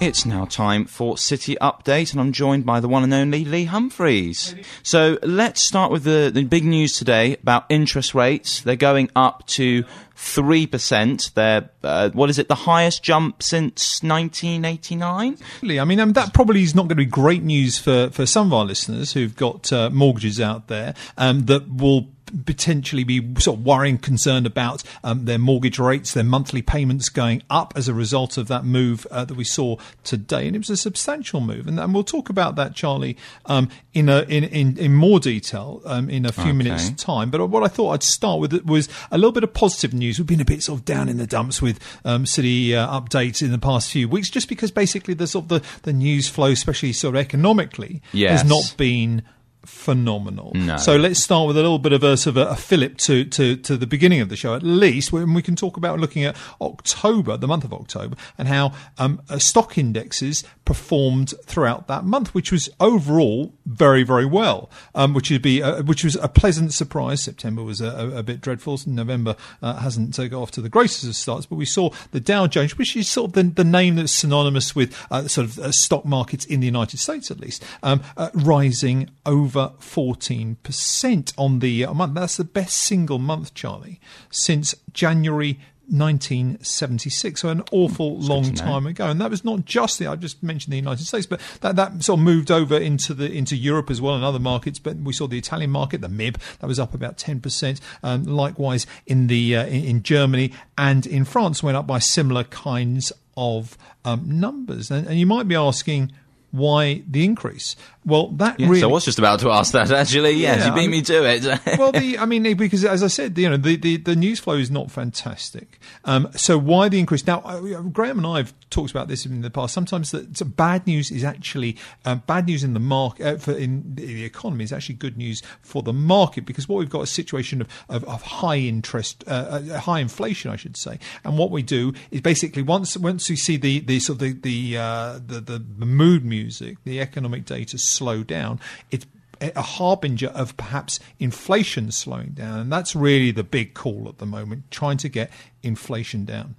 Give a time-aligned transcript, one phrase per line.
[0.00, 3.66] It's now time for City Update, and I'm joined by the one and only Lee
[3.66, 4.54] Humphreys.
[4.82, 8.62] So let's start with the, the big news today about interest rates.
[8.62, 9.84] They're going up to
[10.16, 11.34] 3%.
[11.34, 15.36] They're, uh, what is it, the highest jump since 1989?
[15.78, 18.46] I mean, um, that probably is not going to be great news for, for some
[18.46, 22.08] of our listeners who've got uh, mortgages out there um, that will
[22.46, 27.42] potentially be sort of worrying, concerned about um, their mortgage rates, their monthly payments going
[27.50, 30.70] up as a result of that move uh, that we saw today, and it was
[30.70, 31.66] a substantial move.
[31.66, 33.16] And, and we'll talk about that, Charlie,
[33.46, 36.52] um, in, a, in, in in more detail um, in a few okay.
[36.52, 37.30] minutes' time.
[37.30, 40.18] But what I thought I'd start with was a little bit of positive news.
[40.18, 43.42] We've been a bit sort of down in the dumps with um, city uh, updates
[43.42, 46.50] in the past few weeks, just because basically the sort of the, the news flow,
[46.50, 48.42] especially sort of economically, yes.
[48.42, 49.22] has not been
[49.64, 50.52] phenomenal.
[50.54, 50.76] No.
[50.76, 53.24] So let's start with a little bit of a sort of a, a fillip to,
[53.24, 56.24] to, to the beginning of the show, at least, when we can talk about looking
[56.24, 62.04] at October, the month of October, and how um, uh, stock indexes performed throughout that
[62.04, 66.28] month, which was overall very, very well, um, which would be uh, which was a
[66.28, 67.22] pleasant surprise.
[67.22, 68.78] September was a, a, a bit dreadful.
[68.86, 72.20] November uh, hasn't uh, got off to the greatest of starts, but we saw the
[72.20, 75.58] Dow Jones, which is sort of the, the name that's synonymous with uh, sort of
[75.58, 78.00] uh, stock markets in the United States, at least, um,
[78.32, 82.14] rising over over 14% on the uh, month.
[82.14, 88.86] That's the best single month, Charlie, since January 1976, so an awful That's long time
[88.86, 89.08] ago.
[89.08, 92.04] And that was not just the I just mentioned the United States, but that, that
[92.04, 94.78] sort of moved over into the into Europe as well and other markets.
[94.78, 97.80] But we saw the Italian market, the MIB, that was up about 10%.
[98.04, 102.44] Um, likewise in the uh, in, in, Germany and in France went up by similar
[102.44, 104.92] kinds of um, numbers.
[104.92, 106.12] And, and you might be asking
[106.50, 107.76] why the increase?
[108.04, 108.82] Well, that yes, really.
[108.82, 110.32] I was just about to ask that actually.
[110.32, 111.44] Yes, yeah, you beat I mean, me to it.
[111.78, 114.54] well, the I mean, because as I said, you know, the, the, the news flow
[114.54, 115.78] is not fantastic.
[116.06, 117.26] Um, so why the increase?
[117.26, 119.74] Now, uh, Graham and I have talked about this in the past.
[119.74, 121.76] Sometimes that bad news is actually
[122.06, 125.42] uh, bad news in the market uh, for in the economy is actually good news
[125.60, 129.24] for the market because what we've got is a situation of, of, of high interest,
[129.26, 130.98] uh, uh, high inflation, I should say.
[131.22, 134.32] And what we do is basically once once we see the the sort of the
[134.32, 139.06] the uh, the, the, the mood music, the economic data slow down, it's
[139.40, 142.60] a harbinger of perhaps inflation slowing down.
[142.60, 145.30] And that's really the big call at the moment, trying to get
[145.62, 146.56] inflation down.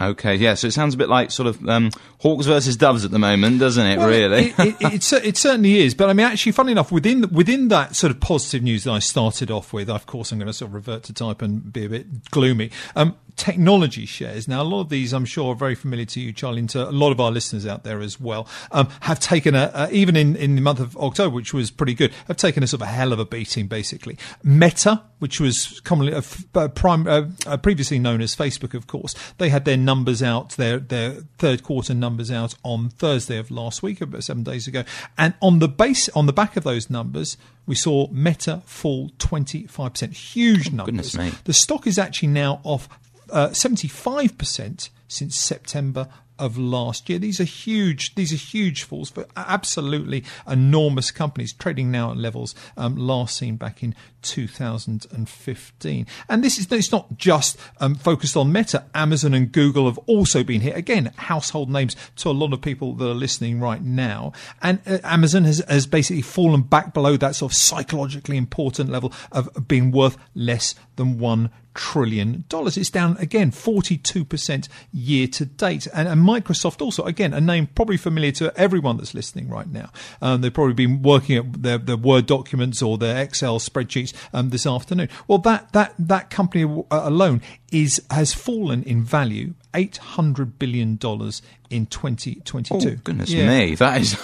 [0.00, 0.54] Okay, yeah.
[0.54, 3.58] So it sounds a bit like sort of um, hawks versus doves at the moment,
[3.58, 3.98] doesn't it?
[3.98, 5.94] Well, really, it, it, it, it, certainly is.
[5.94, 9.00] But I mean, actually, funny enough, within within that sort of positive news that I
[9.00, 11.84] started off with, of course, I'm going to sort of revert to type and be
[11.84, 12.70] a bit gloomy.
[12.94, 14.48] Um, technology shares.
[14.48, 16.88] Now, a lot of these, I'm sure, are very familiar to you, Charlie, and to
[16.88, 20.16] a lot of our listeners out there as well, um, have taken a, uh, even
[20.16, 22.88] in, in the month of October, which was pretty good, have taken a sort of
[22.88, 24.18] a hell of a beating, basically.
[24.42, 26.22] Meta, which was commonly, uh,
[26.54, 30.78] uh, prime, uh, previously known as Facebook, of course, they had their numbers out, their,
[30.78, 34.84] their third quarter numbers out on Thursday of last week, about seven days ago.
[35.16, 37.36] And on the base, on the back of those numbers,
[37.68, 40.12] we saw Meta fall 25%.
[40.14, 41.14] Huge numbers.
[41.14, 41.40] oh, numbers.
[41.42, 42.88] The stock is actually now off
[43.30, 46.08] uh, 75% since September
[46.38, 47.18] of last year.
[47.18, 48.14] These are huge.
[48.14, 53.56] These are huge falls for absolutely enormous companies trading now at levels um, last seen
[53.56, 56.06] back in 2015.
[56.28, 58.84] And this is it's not just um, focused on Meta.
[58.94, 62.94] Amazon and Google have also been hit Again, household names to a lot of people
[62.94, 64.32] that are listening right now.
[64.62, 69.12] And uh, Amazon has, has basically fallen back below that sort of psychologically important level
[69.32, 72.76] of being worth less than one trillion dollars.
[72.76, 75.86] It's down again 42% year to date.
[75.94, 79.90] And, and, Microsoft also, again, a name probably familiar to everyone that's listening right now.
[80.20, 84.50] Um, they've probably been working at their, their Word documents or their Excel spreadsheets um,
[84.50, 85.08] this afternoon.
[85.28, 91.42] Well, that, that, that company alone is has fallen in value eight hundred billion dollars
[91.70, 92.74] in 2022.
[92.74, 93.46] Oh, goodness yeah.
[93.46, 94.18] me, that is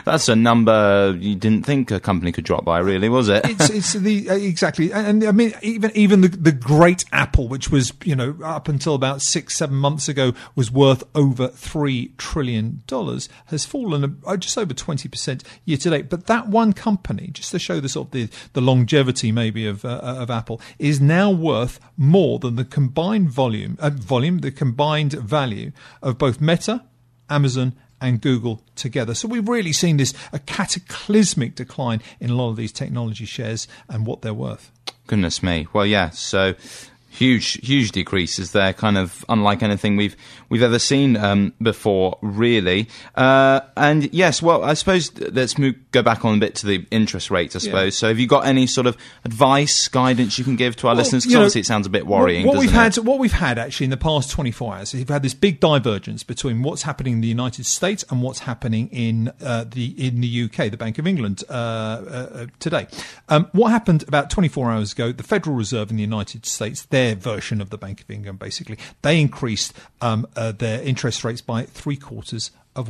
[0.04, 3.44] that's a number you didn't think a company could drop by, really, was it?
[3.44, 7.48] it's, it's the uh, exactly, and, and, I mean even even the the great Apple,
[7.48, 12.12] which was you know up until about six seven months ago was worth over three
[12.18, 16.10] trillion dollars, has fallen uh, just over 20 percent year to date.
[16.10, 19.84] But that one company, just to show the sort of the, the longevity maybe of
[19.84, 24.50] uh, of Apple, is now worth more than the the combined volume, uh, volume, the
[24.50, 25.70] combined value
[26.02, 26.82] of both Meta,
[27.28, 29.14] Amazon, and Google together.
[29.14, 33.68] So we've really seen this a cataclysmic decline in a lot of these technology shares
[33.88, 34.70] and what they're worth.
[35.06, 35.66] Goodness me.
[35.72, 36.10] Well, yeah.
[36.10, 36.54] So
[37.14, 40.16] huge, huge decreases there, kind of unlike anything we've
[40.48, 42.88] we've ever seen um, before, really.
[43.14, 46.86] Uh, and yes, well, I suppose let's move, go back on a bit to the
[46.90, 47.56] interest rates.
[47.56, 47.94] I suppose.
[47.94, 47.98] Yeah.
[47.98, 50.98] So, have you got any sort of advice, guidance you can give to our well,
[50.98, 51.24] listeners?
[51.24, 52.46] Because obviously, it sounds a bit worrying.
[52.46, 52.72] What, we've it?
[52.72, 55.60] had, what we've had actually in the past 24 hours, is we've had this big
[55.60, 60.20] divergence between what's happening in the United States and what's happening in uh, the in
[60.20, 62.86] the UK, the Bank of England uh, uh, today.
[63.28, 65.12] Um, what happened about 24 hours ago?
[65.12, 68.78] The Federal Reserve in the United States, their version of the Bank of England, basically,
[69.02, 72.88] they increased um, uh, their interest rates by three quarters of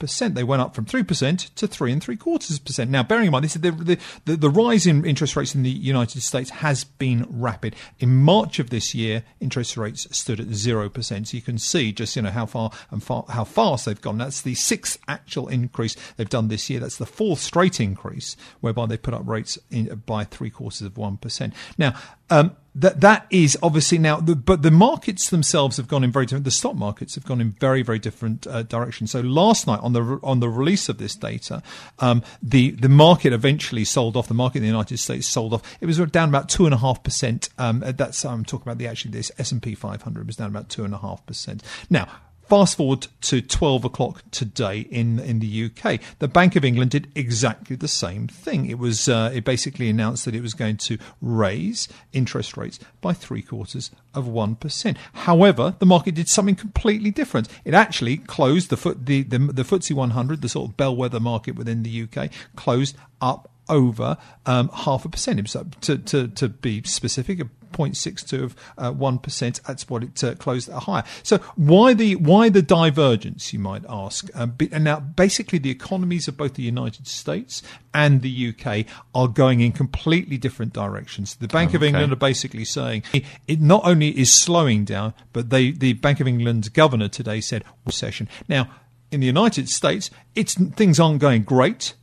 [0.00, 0.34] 1%.
[0.34, 2.90] They went up from 3% to 3 and 3 quarters percent.
[2.90, 5.70] Now, bearing in mind, this is the, the, the, rise in interest rates in the
[5.70, 7.74] United States has been rapid.
[7.98, 11.26] In March of this year, interest rates stood at 0%.
[11.26, 14.18] So you can see just, you know, how far and far, how fast they've gone.
[14.18, 16.80] That's the sixth actual increase they've done this year.
[16.80, 20.94] That's the fourth straight increase whereby they put up rates in, by three quarters of
[20.94, 21.52] 1%.
[21.78, 21.94] Now,
[22.30, 26.26] um, that that is obviously now, the, but the markets themselves have gone in very
[26.26, 26.44] different.
[26.44, 29.12] The stock markets have gone in very very different uh, directions.
[29.12, 31.62] So last night on the on the release of this data,
[31.98, 34.28] um, the the market eventually sold off.
[34.28, 35.62] The market in the United States sold off.
[35.80, 37.48] It was down about two and a half percent.
[37.58, 40.68] Um, that's I'm talking about the actually this S and P 500 was down about
[40.68, 41.62] two and a half percent.
[41.88, 42.08] Now
[42.48, 46.00] Fast forward to 12 o'clock today in, in the UK.
[46.18, 48.66] The Bank of England did exactly the same thing.
[48.66, 53.14] It was uh, it basically announced that it was going to raise interest rates by
[53.14, 54.96] three quarters of 1%.
[55.12, 57.48] However, the market did something completely different.
[57.64, 61.56] It actually closed the, foot, the, the, the FTSE 100, the sort of bellwether market
[61.56, 65.48] within the UK, closed up over um, half a percent.
[65.80, 67.40] To, to, to be specific,
[67.74, 69.62] 0.62 of uh, 1%.
[69.62, 71.04] That's what it uh, closed at higher.
[71.22, 74.28] So why the why the divergence, you might ask?
[74.34, 77.62] Um, and now, basically, the economies of both the United States
[77.92, 81.36] and the UK are going in completely different directions.
[81.36, 83.02] The Bank oh, of England are basically saying
[83.46, 87.64] it not only is slowing down, but they, the Bank of England's governor today said
[87.86, 88.28] recession.
[88.48, 88.68] Now,
[89.10, 91.94] in the United States, it's things aren't going great,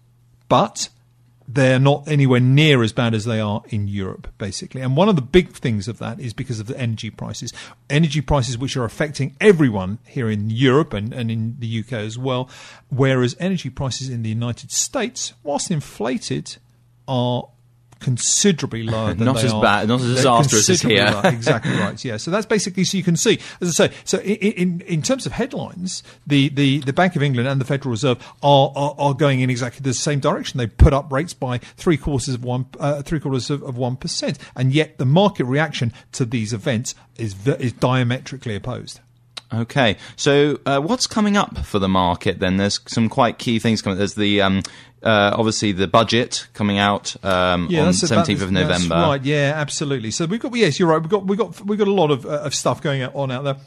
[0.47, 0.89] but
[1.53, 4.81] they're not anywhere near as bad as they are in Europe, basically.
[4.81, 7.51] And one of the big things of that is because of the energy prices.
[7.89, 12.18] Energy prices which are affecting everyone here in Europe and, and in the UK as
[12.18, 12.50] well.
[12.89, 16.57] Whereas energy prices in the United States, whilst inflated,
[17.07, 17.50] are
[18.01, 19.62] considerably lower than not as are.
[19.62, 21.06] bad, not as disastrous as here.
[21.06, 22.03] right, exactly right.
[22.03, 22.18] Yeah.
[22.18, 25.25] So that's basically so you can see, as I say, so in in, in terms
[25.25, 29.13] of headlines, the, the, the Bank of England and the Federal Reserve are, are, are
[29.13, 30.57] going in exactly the same direction.
[30.57, 34.38] They put up rates by three quarters of one uh, three quarters of one percent,
[34.56, 39.00] and yet the market reaction to these events is is diametrically opposed.
[39.53, 42.57] Okay, so uh, what's coming up for the market then?
[42.57, 43.98] There's some quite key things coming.
[43.98, 44.62] There's the um,
[45.03, 48.95] uh, obviously the budget coming out um, yeah, on seventeenth of November.
[48.95, 50.12] right, yeah, absolutely.
[50.12, 51.01] So we've got yes, you're right.
[51.01, 53.44] We've got we got we got a lot of, uh, of stuff going on out
[53.44, 53.57] there.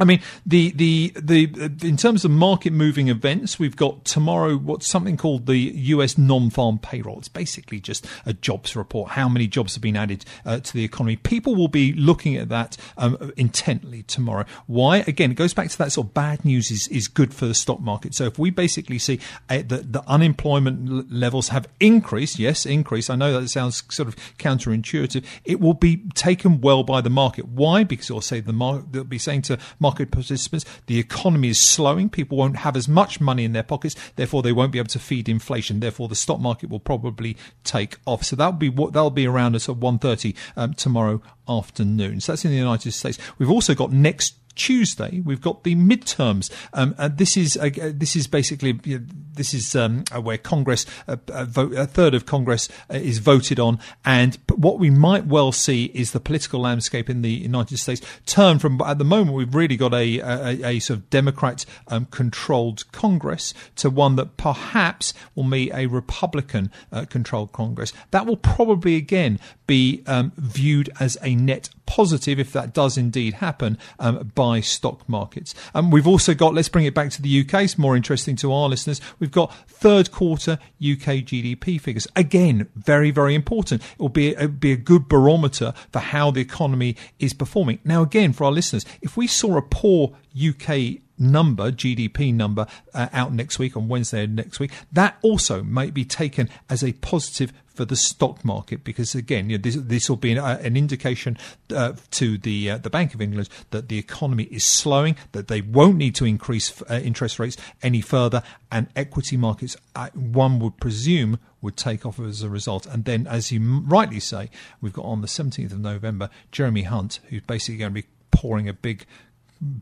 [0.00, 4.88] I mean, the, the, the, in terms of market moving events, we've got tomorrow what's
[4.88, 7.18] something called the US non farm payroll.
[7.18, 10.84] It's basically just a jobs report, how many jobs have been added uh, to the
[10.84, 11.16] economy.
[11.16, 14.46] People will be looking at that um, intently tomorrow.
[14.66, 14.98] Why?
[15.06, 17.54] Again, it goes back to that sort of bad news is, is good for the
[17.54, 18.14] stock market.
[18.14, 19.20] So if we basically see
[19.50, 23.10] uh, that the unemployment levels have increased, yes, increased.
[23.10, 25.24] I know that sounds sort of counterintuitive.
[25.44, 27.48] It will be taken well by the market.
[27.48, 27.84] Why?
[27.84, 30.64] Because it'll say the market, they'll be saying to market market participants.
[30.86, 32.08] The economy is slowing.
[32.08, 33.96] People won't have as much money in their pockets.
[34.14, 35.80] Therefore, they won't be able to feed inflation.
[35.80, 38.22] Therefore, the stock market will probably take off.
[38.22, 42.20] So that'll be what that'll be around us at sort 1.30 um, tomorrow afternoon.
[42.20, 43.18] So that's in the United States.
[43.38, 46.50] We've also got next Tuesday, we've got the midterms.
[46.72, 50.38] Um, uh, this is uh, this is basically you know, this is um, uh, where
[50.38, 54.90] Congress uh, a, vote, a, third of Congress uh, is voted on, and what we
[54.90, 59.04] might well see is the political landscape in the United States turn from at the
[59.04, 64.16] moment we've really got a a, a sort of Democrat um, controlled Congress to one
[64.16, 67.92] that perhaps will meet a Republican uh, controlled Congress.
[68.10, 73.34] That will probably again be um, viewed as a net positive if that does indeed
[73.34, 75.56] happen um, by stock markets.
[75.74, 78.52] Um, we've also got, let's bring it back to the UK, it's more interesting to
[78.52, 79.00] our listeners.
[79.18, 82.06] We've got third quarter UK GDP figures.
[82.14, 83.82] Again, very, very important.
[83.82, 87.80] It will be a, be a good barometer for how the economy is performing.
[87.84, 93.08] Now, again, for our listeners, if we saw a poor UK number, GDP number, uh,
[93.12, 97.52] out next week on Wednesday next week, that also might be taken as a positive
[97.80, 100.76] for the stock market because again, you know, this, this will be an, uh, an
[100.76, 101.38] indication
[101.74, 105.62] uh, to the uh, the Bank of England that the economy is slowing, that they
[105.62, 110.76] won't need to increase uh, interest rates any further, and equity markets, uh, one would
[110.76, 112.84] presume, would take off as a result.
[112.84, 114.50] And then, as you rightly say,
[114.82, 118.68] we've got on the 17th of November Jeremy Hunt, who's basically going to be pouring
[118.68, 119.06] a big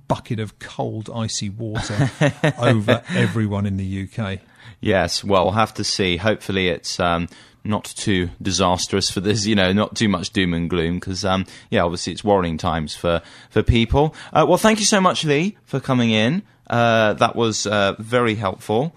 [0.06, 2.12] bucket of cold, icy water
[2.60, 4.38] over everyone in the UK.
[4.80, 6.16] Yes, well, we'll have to see.
[6.16, 7.28] Hopefully, it's um,
[7.64, 9.46] not too disastrous for this.
[9.46, 12.94] You know, not too much doom and gloom because, um, yeah, obviously it's worrying times
[12.94, 14.14] for for people.
[14.32, 16.42] Uh, well, thank you so much, Lee, for coming in.
[16.68, 18.94] Uh, that was uh, very helpful.